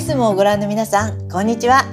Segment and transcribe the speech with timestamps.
[0.00, 1.84] イスもご覧の皆さんこんにちは。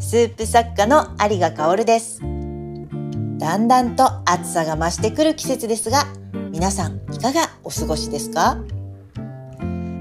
[0.00, 2.20] スープ作家の有賀香です。
[2.20, 6.02] だんだんと暑さが増してくる季節ですが
[6.50, 8.58] 皆さんいかがお過ごしですか？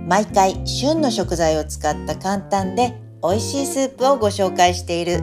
[0.07, 5.21] 毎回旬の食材を使った簡単で美味しいスープをご紹介している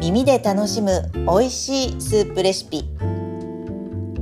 [0.00, 2.90] 耳で楽しむ美味しいスープレシピ。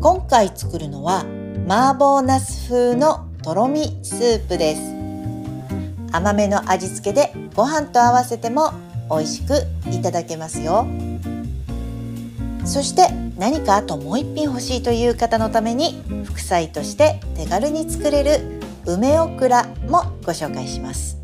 [0.02, 1.24] 今回作るのは
[1.66, 4.97] 麻婆茄子風のとろみスープです。
[6.12, 8.72] 甘めの味付けでご飯と合わせても
[9.10, 9.54] 美味しく
[9.90, 10.86] いただけますよ。
[12.64, 13.08] そして
[13.38, 21.18] 何かあともう一品欲しいという方のために副菜として手軽に作れる梅オクラもご紹介します。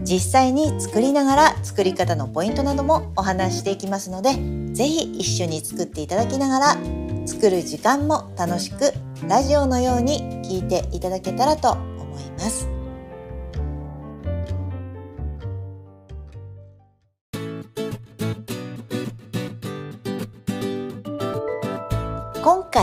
[0.00, 4.34] 実際に作りながら作り方のポイントなどもお話していきますので
[4.74, 6.76] 是非一緒に作っていただきながら
[7.26, 8.92] 作る時間も楽しく
[9.26, 12.73] ラジオのように聞いていただけたらと思います。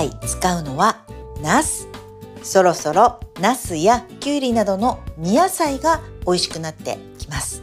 [0.02, 1.06] 回使うのは
[1.44, 1.88] ナス。
[2.42, 7.62] そろそろナスやキュウリなどの煮野菜が美味しくなってきます。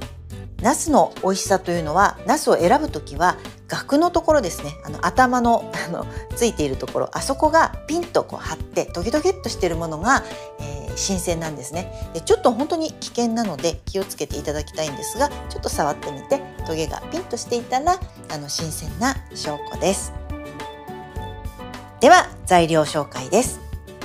[0.62, 4.77] ナスの美味しさというのはナスを選ぶときは額のところですね。
[4.84, 7.11] あの頭のあのついているところ。
[7.12, 10.23] あそこがピンとこう張ってトゲトゲっとしているものが、
[10.61, 11.92] えー、新鮮なんですね。
[12.14, 17.98] でちょっと本当に危険なので気をつけていただきたいんですがちょっと触ってみてトゲがピンとしていたら
[18.30, 20.17] あの新鮮な証拠です。
[22.01, 23.59] では材料紹介です。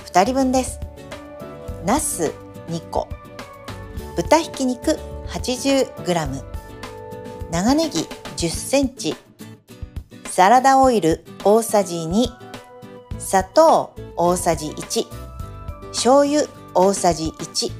[0.07, 0.79] 2人分です。
[1.85, 2.33] ナス
[2.67, 3.07] 2個。
[4.15, 6.43] 豚ひき肉 80g
[7.51, 7.99] 長ネギ
[8.35, 9.15] 10センチ。
[10.25, 12.25] サラダオイル大さじ2
[13.19, 15.05] 砂糖大さじ1
[15.89, 17.71] 醤油大さじ1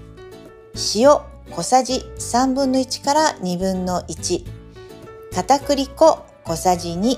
[0.95, 1.09] 塩
[1.49, 4.45] 小さじ3分の1から2分の1
[5.33, 7.17] 片栗粉小さじ2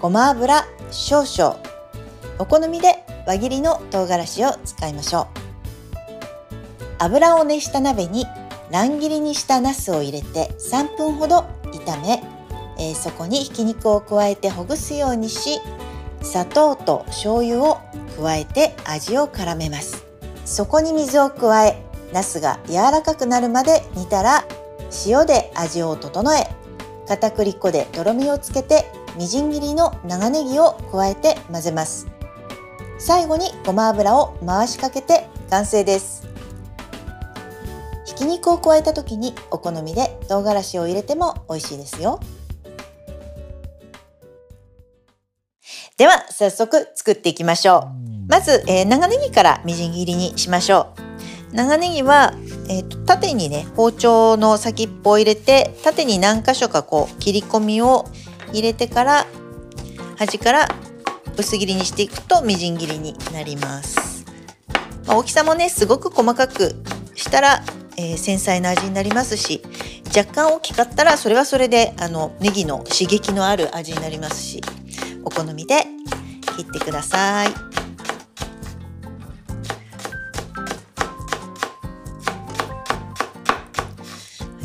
[0.00, 1.67] ごま油少々。
[2.38, 5.26] お好みで輪切りの唐辛子を使いましょう。
[7.00, 8.26] 油を熱した鍋に
[8.70, 12.22] 乱切りにしたナスを入れて3分ほど炒め、
[12.78, 15.60] えー、そこにひき肉を加えてほぐすようにし
[16.22, 17.78] 砂糖と醤油を
[18.20, 20.04] 加えて味を絡めます。
[20.44, 21.82] そこに水を加え
[22.12, 24.44] ナスが柔らかくなるまで煮たら
[25.06, 26.46] 塩で味を整え
[27.06, 32.17] 片栗粉でとろみをつけてみじん切りの長ネギを加えて混ぜます。
[32.98, 36.26] 最後にごま油を回しかけて完成です。
[38.04, 42.20] ひき肉を加えた時にお好みで唐辛子を入れても美味しいですよ。
[45.96, 47.88] では早速作っていきましょ
[48.26, 48.28] う。
[48.28, 50.92] まず、えー、長ネギからみじん切りにしましょ
[51.52, 51.54] う。
[51.56, 52.34] 長ネギは、
[52.68, 58.06] えーと、縦にね包丁の先っぽを入れて縦に何箇所かこう切り込みを
[58.52, 59.26] 入れてから
[60.16, 60.68] 端から
[61.38, 64.24] 薄切りにしていくとみじん切りになります、
[65.06, 66.74] まあ、大きさもねすごく細かく
[67.14, 67.62] したら、
[67.96, 69.62] えー、繊細な味になりますし
[70.16, 74.60] 若干大きかったらそれはそれであのネギの刺激のある味になりますし
[75.24, 75.84] お好みで
[76.56, 77.48] 切ってください。
[77.48, 77.54] は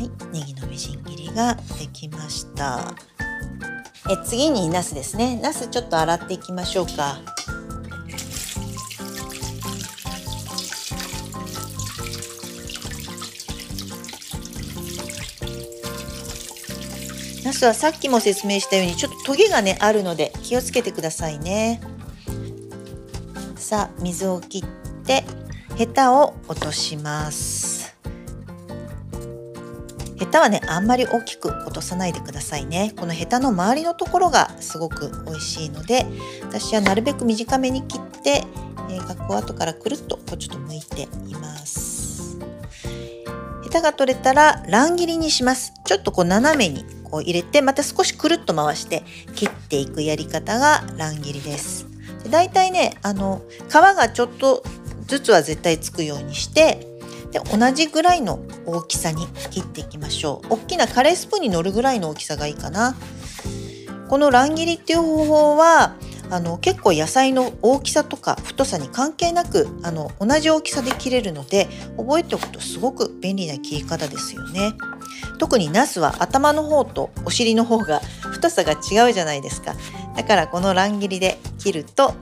[0.00, 3.13] い、ネギのみじん切りができました。
[4.10, 5.38] え次にナスですね。
[5.42, 7.18] ナスちょっと洗っていきましょうか。
[17.44, 21.80] ナスはさっきも説明したようにちょっとトゲがねあるので気をつけてくださいね。
[23.56, 24.64] さあ水を切っ
[25.06, 25.24] て
[25.76, 27.83] ヘタを落とします。
[30.24, 32.94] ヘタはねあんまり大きく落とさないでくださいね。
[32.96, 36.06] このヘタの周りのところがすごく美味しいので
[36.44, 38.42] 私はなるべく短めに切って、
[38.88, 42.38] えー、ガクを後からくるっとこうちょっと剥いています。
[43.64, 45.74] ヘタが取れたら乱切りにします。
[45.84, 49.02] ちょっとこう斜めにこう入れてまた少しくるっと回して
[49.34, 51.86] 切っていくやり方が乱切りです。
[52.30, 54.64] だいたいねあの皮がちょっと
[55.06, 56.93] ずつは絶対つくようにして
[57.34, 60.54] で同じぐらいの大きさに切っていきましょう。
[60.54, 62.94] 大きなカレースプーンに乗るぐらいの大きさがいいかな。
[64.08, 65.96] この乱切りっていう方法は
[66.30, 71.66] あの結構野菜の大きさとか太さに関係なくあの同じ大きさで切れるので
[71.96, 74.74] 覚えておくとすごく便利な切り方ですよね。
[75.40, 77.98] 特にナスは頭の方とお尻の方が
[78.30, 79.74] 太さが違うじゃないですか。
[80.14, 82.14] だからこの乱切りで切ると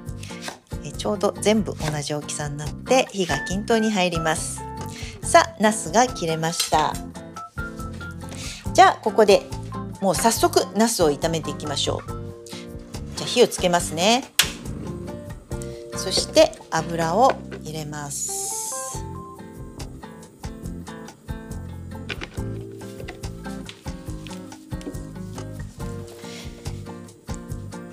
[0.97, 4.72] ちょうど全部同じ大きさになって火が均等に入ります。
[5.23, 6.93] さあナスが切れました。
[8.75, 9.43] じゃあここで
[10.01, 12.11] もう早速ナスを炒めていきましょう。
[13.17, 14.25] じゃあ火をつけますね。
[15.97, 17.33] そして油を
[17.63, 18.53] 入れます。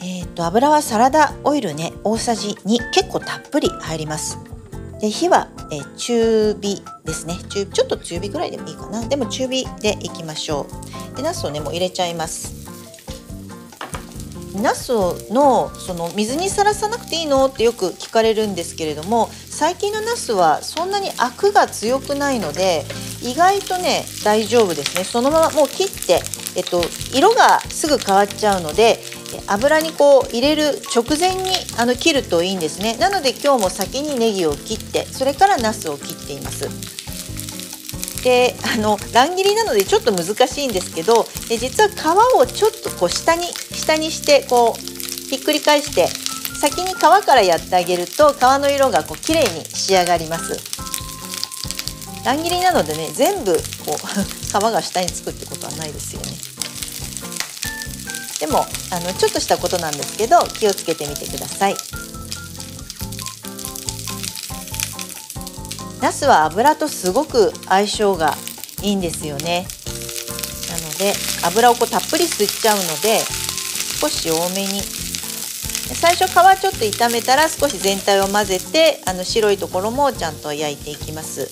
[0.01, 4.39] えーと、油はサラダオイルね大さじ2結構たっぷり入ります。
[4.99, 7.37] で火は、えー、中火ですね。
[7.49, 9.07] 中ちょっと中火ぐらいでもいいかな。
[9.07, 10.67] でも中火でいきましょ
[11.13, 11.15] う。
[11.15, 12.59] でナスをねもう入れちゃいます。
[14.55, 14.91] ナス
[15.31, 22.83] のその水にさらさなくていいのってよく聞かれるんですけれども最近のナスはそんなにアクが強くないので
[23.21, 25.03] 意外とね大丈夫ですね。
[25.03, 26.21] そのままもう切って、
[26.59, 26.81] えっと、
[27.15, 28.99] 色がすぐ変わっちゃうので
[29.47, 32.97] 油にこう入れる直前にあの切るといいんですね。
[32.97, 36.67] なので今日も先にネギを切ってそれからナスを切っています。
[38.23, 50.79] であの乱切りなのでちょっと難しいんですけどで実は皮をちょっとこう下に下にしてこうひっくり返して先に皮からやってあげると皮の色がこう綺麗に仕上がります。
[52.25, 53.53] 乱切りなのでね全部
[53.85, 53.97] こう
[54.49, 56.48] 皮が下につくってことはないですよね。
[58.39, 58.59] でも
[58.91, 61.75] あのちょっとしたことなんですけど気をつけてみてください。
[66.01, 68.37] ナスは油とすごく相性が
[68.81, 69.67] いいんですよね。
[70.69, 71.13] なので
[71.45, 73.19] 油をこうたっぷり吸っちゃうので
[73.99, 74.81] 少し多めに。
[75.93, 81.49] 最初皮ちょっと炒めたら少し全体を混ぜてあの白いところもちゃんと焼いていきます。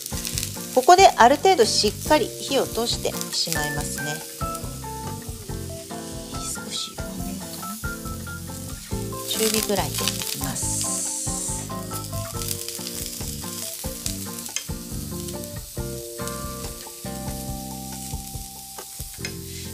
[0.75, 4.13] ここである程度しっかり火を通してしまいますね。
[9.37, 10.77] 中火ぐらいでいきます。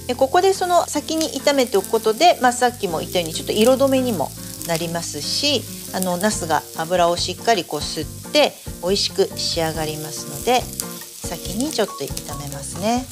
[0.07, 4.29] でここでその先に炒めておくことで、まあ、さっきも言ったようにちょっと色止めにも
[4.67, 5.61] なりますし
[5.95, 8.51] あの茄子が油をしっかりこう吸って
[8.81, 13.05] 美味しく仕上がりますので先にちょっと炒めますね。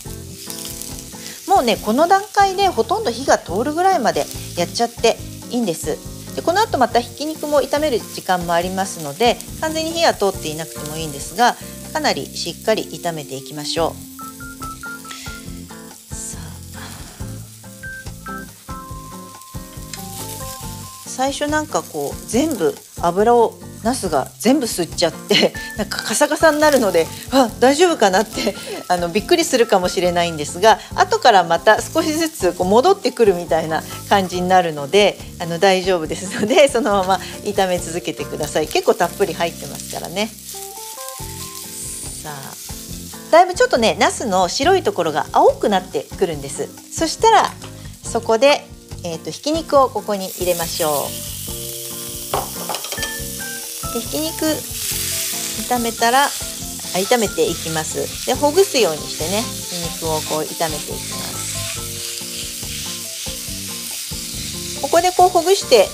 [1.47, 4.25] もうねこの段階でほとんど火が通るぐらいまで
[4.57, 5.15] やっちゃって
[5.49, 6.10] いいんです。
[6.35, 11.55] でこの後またひき肉も炒める時間もありますので完全に火は通っていなくてもいいんですが
[11.93, 14.11] かなりしっかり炒めていきましょう。
[21.05, 28.55] 最初なんかこう全部油をナスが全部吸っちゃって なんかカサカサになるのであ大丈夫かなって
[28.87, 38.67] あのびっくりするかもしれないんですが後からまた少しずつこう戻ってくるみたいな感じになるのであの大丈夫ですので そのまま炒め続けてください。
[38.67, 40.29] 結構たっぷり入ってますからね。
[42.23, 42.51] さあ
[43.31, 46.69] だいぶちょっとねナスの白いところが青くなってくるんです。
[46.93, 47.51] そしたら
[48.03, 48.65] そこで
[49.03, 51.30] えーと、ひき肉をここに入れましょう。
[53.93, 54.45] でひき肉
[55.69, 56.29] 炒めたら
[56.93, 58.25] 炒めていきます。
[58.25, 61.31] でほぐすようにしてねひき肉をこう炒めていきます。
[64.81, 65.87] ここでこうほぐして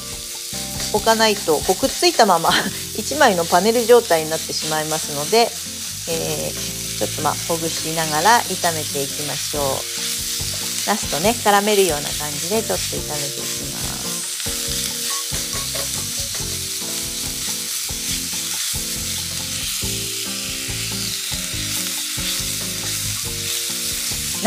[0.94, 2.50] おかないとこうくっついたまま
[2.98, 5.52] 1枚のパネル状態になってしまいますので、
[6.08, 9.64] えー、ちょっとまあほぐしながら炒めていきましょう。
[10.88, 13.67] ナスとね絡めるような感じでちょっと炒めていきます。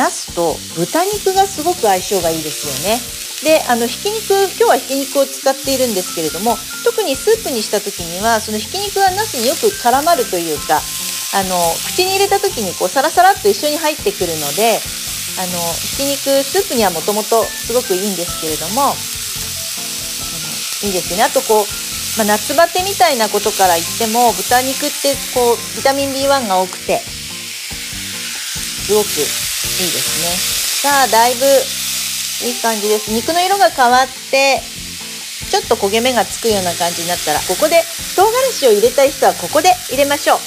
[0.01, 2.97] ナスと豚肉がすごく相性がいいですよね。
[3.45, 11.57] であのひき肉今日はひき肉を使っているんですけれども特にスープにした時にはそのひき肉はナスによく絡まるというかあの
[11.89, 14.77] 口に入れた時にこうサラサラっと一緒に入ってくるので
[15.41, 18.93] あのひき肉スープにはもともとすごくいいんですけれども
[20.85, 21.25] いいですね。
[21.25, 21.65] あとこう、
[22.21, 27.01] まあ、夏バテみたいなことから言っても豚肉ってこうビタミン B1 が多くて
[28.85, 29.50] すごく
[29.81, 30.91] いいですね。
[30.91, 31.45] さあだいぶ
[32.47, 33.13] いい感じです。
[33.13, 34.61] 肉の色が変わって
[35.51, 37.83] ちょっと焦げ目がつくような感じになったらここで
[38.17, 40.39] 唐辛子を入れたい人はここで入れましょう。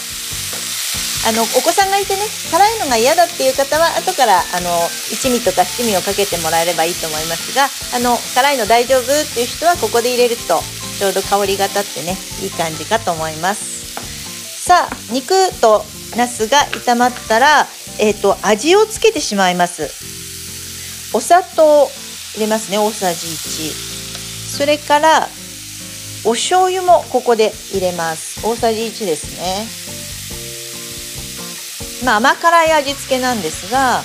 [1.26, 4.70] あのお子さんがいてね辛いのが嫌だっていう方は後からあの
[5.08, 10.60] 一味とか七味をかけてもらえればいいと思いますがあの辛いの大丈夫っていう人はここで入れると
[11.00, 13.72] ちょうど香りが立ってねいい感じかと思います。
[14.68, 17.68] さあ肉と茄子が炒まったら、
[18.00, 19.90] えーと、味をつけてしまいます。
[21.16, 21.88] お砂糖
[22.34, 25.28] 入れますね大さじ1それから
[26.26, 28.44] お醤油もここで入れます。
[28.46, 29.84] 大さじ1ですね。
[32.06, 34.02] まあ、甘辛い味付けなんですが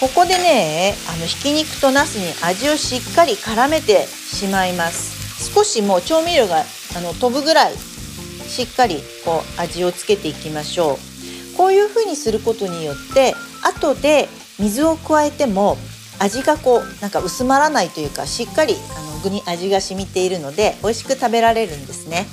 [0.00, 5.52] ここでねあのひき肉となすに味をしっかり絡めてしまいます。
[5.54, 6.64] 少しもう調味料が
[6.96, 11.13] あの飛ぶぐらいしっかりこう味をつけていきましょう。
[11.56, 15.76] こういう風にすることによって後で水を加えても
[16.18, 22.26] 味がこうなんか薄まらないというかしっかりあの具に味が染みているので美味しく食べられるんですね。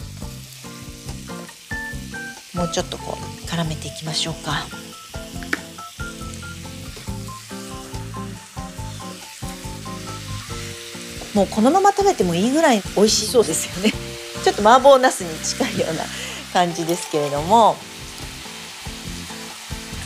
[2.53, 4.67] もうちょっとこう絡めていきましょうか。
[11.33, 13.93] もうこのまま食べてもいいぐらい美味しそうですよね。
[14.43, 16.03] ちょっと麻婆茄子に近いような
[16.51, 17.77] 感じですけれども。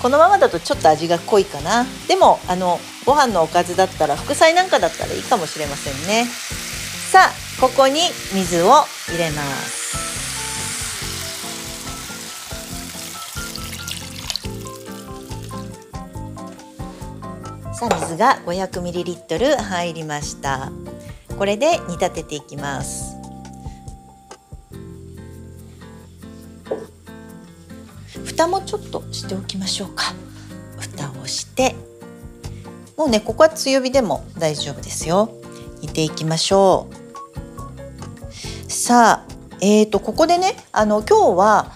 [0.06, 1.84] このままだとちょっと味が濃いかな。
[2.08, 6.26] でもあのご飯のおかずだったら副菜なんかだったらいいかもしれませんね。
[7.12, 8.70] さあここに水を
[9.08, 9.98] 入れます。
[17.74, 20.72] さあ水が 500ml 入りました。
[21.36, 23.15] これで煮立てていきます。
[28.36, 30.14] 蓋もちょっとしておきましょうか。
[30.78, 31.74] 蓋をして。
[32.98, 35.30] もうねここは強火でも大丈夫ですよ。
[35.82, 36.90] 煮ていきましょ
[38.68, 38.72] う。
[38.72, 41.72] さあえーとここでねあの今日は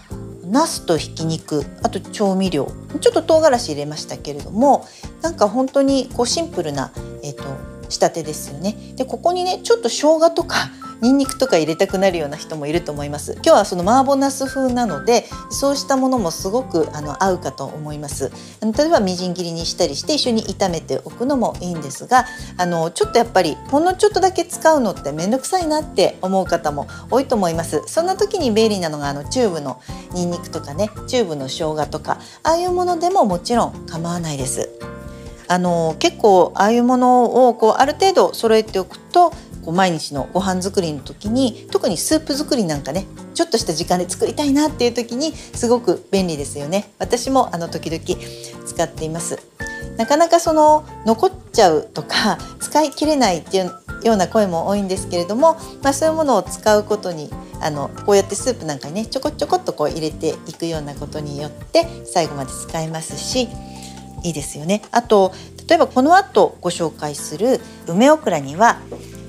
[0.51, 4.85] 茄子とひき肉あと調味料ちょっと唐辛子入れましたけれども
[5.21, 6.91] なんか本当にこうシンプルな、
[7.23, 7.43] えーと
[7.89, 8.75] 仕立てですよね。
[8.95, 13.33] でここにねちょっと生姜とかニンニクとか入れたくなるような人もいると思います。
[13.35, 18.31] 今日はその麻婆茄子風なのでそうしたものもすごくあの合うかと思います。
[18.61, 22.25] あの例えばみじん切りにしたりして一緒に炒めておくのもいいんですが
[22.57, 27.81] あのちょっとやっぱりほんのちょっとだけ使うのって面倒くさいなって思う方も多いと思います。
[27.87, 29.81] そんな時に便利なのがあのチューブの
[30.13, 34.69] ニンニクとかねチューブの生姜とかああいうものでももちろん構わないです
[35.49, 39.31] あの結構ああいうものをこうある程度揃えておくと
[39.65, 46.91] こう毎日のご飯作りの時に特にスープ作りなんかねちょっとした時間で作りたいなっていう時にすごく便利ですよね。
[46.99, 48.03] 私もあの時々
[48.65, 49.39] 使っています。
[49.97, 53.71] なかなかその残っちゃうとか使い切れないっていう
[54.03, 57.29] ような声も多いんですけれども、まあ、そういうものを使うことに
[57.61, 63.49] あのこうやってスープなんかにねちょこちょこっとこう入れていくようなことによって最後まで使えますし
[64.23, 64.81] いいですよね。
[64.91, 65.33] あと
[65.67, 68.79] 例えばこの後ご紹介する梅オクラには、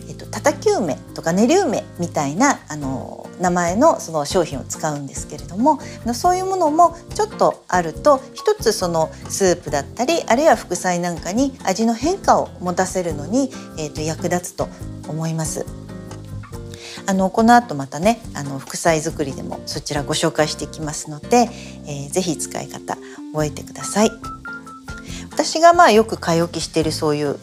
[0.08, 5.80] えっと、たたき梅とか練り梅みたいなあの名前のその商品を使うんですけれども
[6.14, 14.68] そういうものもちょっとあると一つそのスープだったりあるいは副菜なんかに味の変化を持たせるのに、えー、と役立つと
[15.08, 15.66] 思います。
[17.06, 21.48] あのこの後またねあの副菜作りでもそちらご紹介していきますので、
[21.86, 22.96] えー、ぜ使い方
[23.32, 24.39] 覚えてください。
[25.42, 27.38] 私がまあよく買い置きしているそういう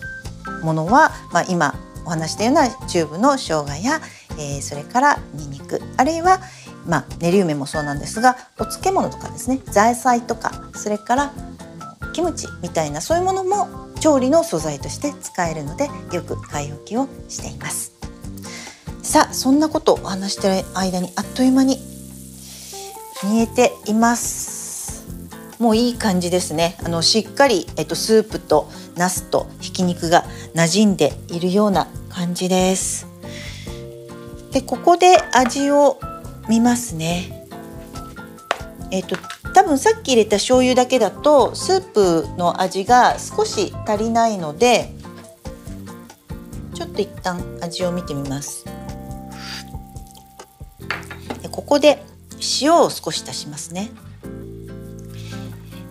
[0.61, 1.73] ものは、まあ、今
[2.05, 4.01] お話したようなチューブの生姜や、
[4.37, 6.39] えー、それからにんにくあるいは、
[6.85, 11.33] まあ、練り梅もそうなんですがお漬物とかですねザーサイとかそれから
[12.13, 13.67] キムチみたいなそういうものも
[13.99, 17.93] 調理の素材として使えるのでよく買い置きをしています。
[19.01, 21.77] さあそんなことをお話してる間にあっという間に
[23.23, 24.56] 煮えています。
[25.59, 26.77] もういい感じですね。
[26.83, 30.23] あのしっかり、えっと、スープとナスとひき肉が
[30.53, 33.07] 馴染んでいるような感じです。
[34.51, 35.99] でここで味を
[36.47, 37.47] 見ますね。
[38.91, 39.17] えっと
[39.53, 44.93] 多分さっき入れた醤油だけだとスープの味が少し足りないので
[46.75, 48.65] ちょっと一旦味を見てみます。
[51.41, 52.03] でここで
[52.61, 53.89] 塩を少し足しますね。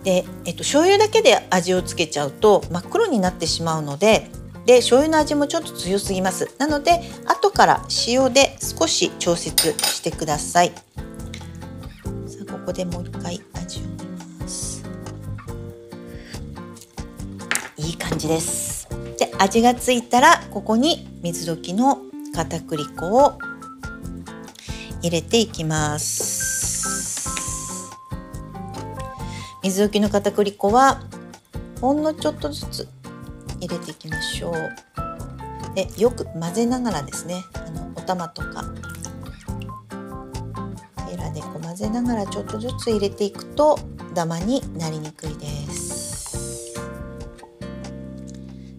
[0.07, 4.29] で、えっと、醤油だけで味をつけちゃうと真っ黒になってしまうので
[4.65, 6.49] で醤油の味もちょっと強すぎます。
[6.57, 10.69] なので後から塩で少し調節してください。
[10.69, 13.89] さあここでもう一回味を見
[14.39, 14.85] ます。
[17.75, 18.87] いい感じです。
[19.19, 21.99] で味がついたらここに水溶きの
[22.33, 23.39] 片栗粉を
[25.01, 26.36] 入れていきます。
[29.63, 31.01] 水溶きの片栗粉は
[31.81, 32.87] ほんのちょっとずつ
[33.59, 34.53] 入れていきましょう。
[35.75, 38.63] でよく混ぜながらですねあのお玉とか
[41.07, 43.77] ヘラでこう混ぜながらちょっとずつ入れていくと
[44.13, 46.73] ダマになりにくいです。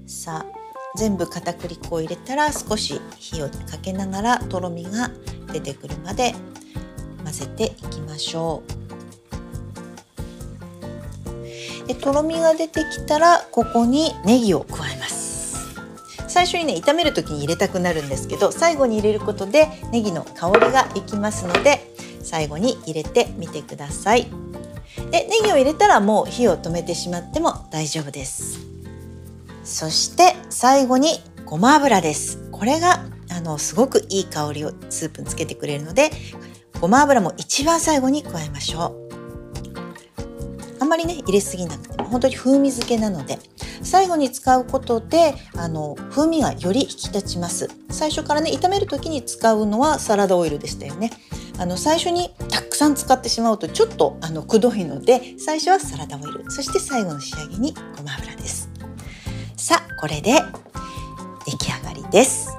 [0.06, 0.58] さあ
[0.96, 5.10] 全部片栗粉を入れたら少し火をかけながらとろみが
[5.52, 6.34] 出てくるまで
[7.22, 8.77] 混ぜていきましょう。
[11.88, 15.18] でとろみが出てきたらここにネギを加えます。
[16.28, 21.92] 最初にね炒める時に入れたくなるんですけど最後に入れることでネギの香りがいきますので
[22.22, 24.26] 最後に入れてみてください。
[25.10, 28.60] でネギを入れたらもう火を止めてしまっても大丈夫です。
[29.64, 32.38] そして最後にごま油です。
[32.52, 36.10] これがあのすごくいい香りをスープにつけてくれるので
[36.80, 39.07] ごま油も一番最後に加えましょう。
[40.80, 43.38] あんまりね入れすぎなくても本当に風味付けなので
[43.82, 47.68] 最後に使うことであの風味がより引き立ちます。
[47.90, 51.10] 最初からね炒める時に使うのはサラダオイルでしたよね。
[51.58, 56.50] あの最初にたくさん使ってしまうとちょっとあのくどいので最初はサラダオイル。
[56.50, 58.70] そして最後の仕上げにごま油です。
[59.56, 60.34] さあこれで
[61.46, 62.56] 出来上がりです。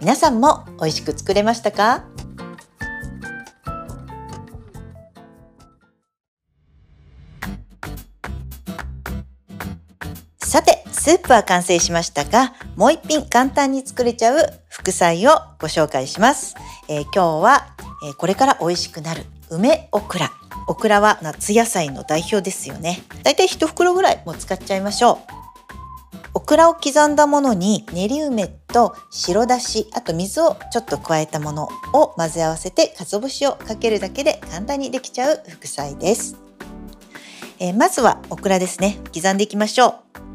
[0.00, 2.04] 皆さんも美味しく作れましたか？
[11.08, 16.54] スープは完成しましたがもう一品簡単に作れちゃう副菜をご紹介します、
[16.86, 17.66] えー、今日は、
[18.06, 20.30] えー、これから美味しくなる梅オクラ。
[20.66, 23.00] オクラは夏野菜の代表ですよね。
[23.22, 25.16] だいたい1袋ぐらいも使っちゃいましょう。
[26.34, 36.36] オクラを刻んだものに練り梅と白だしあと水をちょっと加えたものを混ぜ合わせて鰹節をかけるだけで簡単にできちゃう副菜です、
[37.58, 38.98] えー、まずはオクラですね。
[39.14, 40.27] 刻んでいきましょう。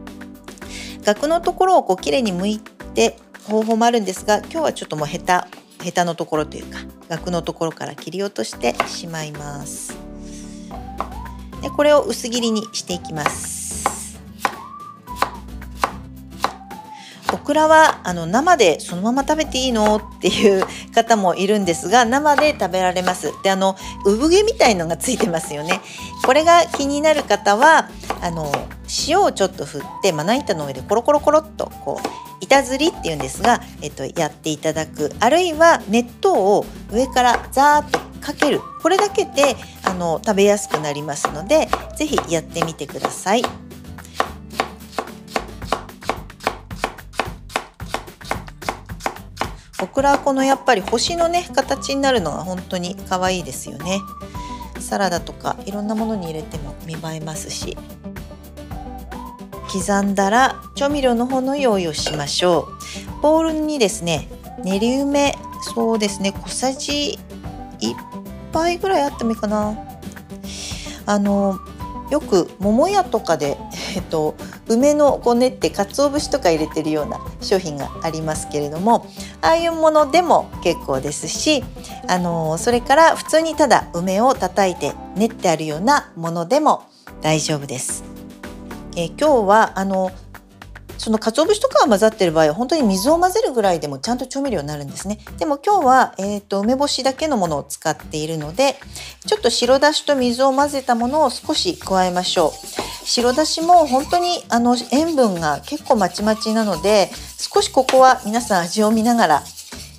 [1.03, 3.17] 額のところをこうきれいに剥いて
[3.47, 5.47] 方法もあるんですが今日はちょっともうヘタ
[5.81, 6.79] ヘタのところというか
[7.09, 9.97] 額のところから切り落としてしまいます。
[11.61, 13.83] でこれを薄切りにしていきます。
[17.33, 23.33] オクラはあの生でそのまま食べていいのっていう方もいるんですが生で食べられます。
[23.43, 25.81] であの産毛みたいのがついてますよね。
[26.25, 27.89] これが気になる方は
[28.21, 28.51] あの
[29.07, 32.07] 塩をちょっと振ってまな板の上でコロコロコロっとこう
[32.41, 41.67] 板ずりっていうんですが、えっと、やっていただくあるいは熱湯を上からザーッとかけるこれだけであの食べやすくなりますので
[41.97, 43.43] 是非やってみてください。
[49.81, 53.99] オクラはこのやっぱり星のね形になるのが本当に可愛いですよね
[54.79, 57.77] サラダとかいろんなものに入れても見栄えますし
[59.73, 62.69] 刻んだら調味料の方の用意をしましょ
[63.19, 64.29] うボウルにですね
[64.63, 67.17] 練り梅そうですね小さじ
[67.79, 69.75] 1杯ぐらいあってもいいかな
[71.07, 71.59] あの
[72.11, 73.57] よく桃屋とかで、
[73.95, 74.35] えっと、
[74.67, 79.07] 梅のこねって鰹節とか入れてるような商品がありますけれども
[79.41, 81.63] ああいうものでも結構ですし、
[82.07, 86.83] あのそれから普通にただ梅を叩いて練ってあるようなものでも
[87.21, 88.12] 大丈夫です。
[88.95, 90.11] え今日はあの
[90.97, 95.19] その鰹節とかが混ざってる場合は本当に水を混ぜるぐらいでもちゃんと調味料になるんですね。
[95.37, 98.75] でも今日は、えーと、梅干しだけのものを使っているので
[99.25, 103.05] ちょっと白だしと水を混ぜたものを少し加えましょう。
[103.05, 109.43] 白だしも本当にあの塩分が結構まちまちなので少しここは皆さん味を見ながら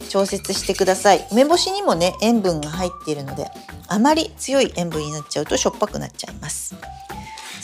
[0.08, 1.26] 調節してください。
[1.32, 3.50] 梅干しにもね塩分が入っているので
[3.88, 6.74] あまり強い塩分になっちゃうとしょっぱくなっちゃいます。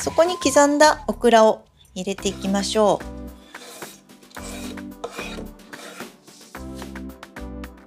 [0.01, 3.21] そこに刻んだオクラを入れていきましょう。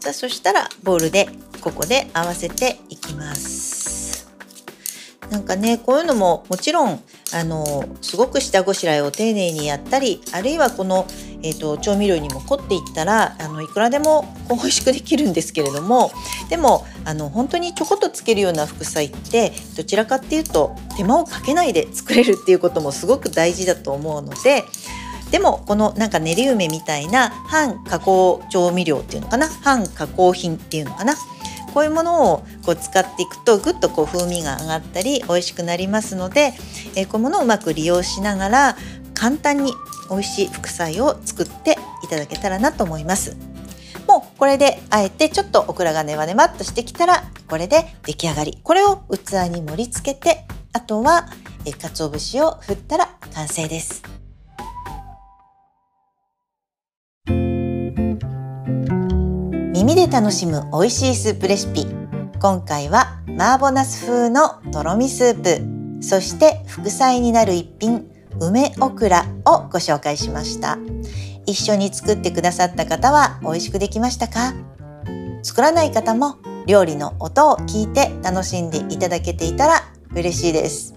[0.03, 1.27] さあそしたらボウルで
[1.61, 4.27] ここで合わせていきます
[5.31, 7.01] なんかねこういうのももちろん
[7.33, 11.07] あのすごく下ごしらえを丁寧にやったりあるいはこの、
[11.41, 16.11] えーと、調味料にも凝っていったらあのいくらでもこう美味しくできるんですけれども
[16.49, 24.63] でもあの本当にちょこっとつけるような副菜ってどちらかっていうと手間をかけないで作れるっていうこともすごく大事だと思うので
[25.31, 31.15] でもこのなんか練り梅みたいな半加工調味料っていうのかな半加工品っていうのかな
[31.73, 36.53] こういうものをこう使っていくとぐっとこう風味が上がったり美味しくなりますので、
[36.95, 38.77] えこういうものをうまく利用しながら
[39.13, 39.73] 簡単に
[40.09, 43.35] 美味しい副菜を作っていただけたらなと思います。
[44.07, 51.29] もうこれであえてちょっとオクラがネバネバっとしてきたらこれで出来上がりこれを器に盛り付けてあとは
[51.65, 54.12] え鰹節を振ったら完成です。
[59.83, 61.85] 耳で楽しむ美味しいスープレシピ。
[62.39, 66.01] 今回は麻婆ナス風のとろみスープ。
[66.01, 70.77] そして副菜になる一品梅オクラをご紹介しました。
[71.45, 74.53] 一緒に作ってくださった方は美味しくできましたか？
[75.43, 79.81] 作らない方も料理の音を聞いて楽しんでいただけていたら
[80.15, 80.95] 嬉しいです。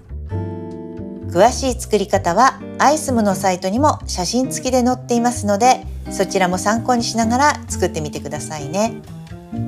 [1.30, 9.02] 詳しい作り方はアイスムのサイトにも写真付きで載っていますのでそちらも参考にしながら作ってみてくださいね。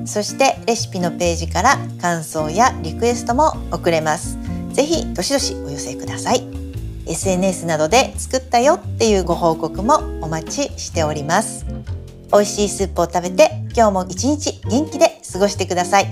[0.05, 4.37] そしてレシピのページから感想やリクエストも送れます。
[4.71, 6.47] ぜひどしどしお寄せください。
[7.07, 11.65] SNS などで作ったよっていうご報告もお待ちしております。
[12.31, 16.07] 美味しいスープを食べて今日も一日元気で過ごしてください。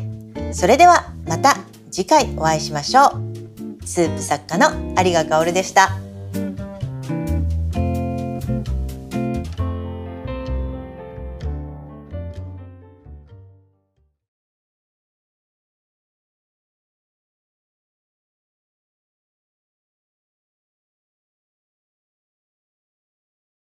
[0.51, 1.55] それではまた
[1.91, 3.26] 次回お会いしましょう。
[3.87, 6.06] スープ作家の有賀薫でした。